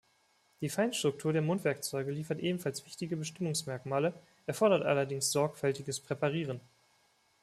[0.61, 4.15] Die Feinstruktur der Mundwerkzeuge liefert ebenfalls wichtige Bestimmungsmerkmale,
[4.47, 6.59] erfordert allerdings sorgfältiges Präparieren.